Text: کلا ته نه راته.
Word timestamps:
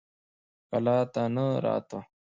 کلا 0.69 0.97
ته 1.13 1.23
نه 1.35 1.45
راته. 1.63 1.99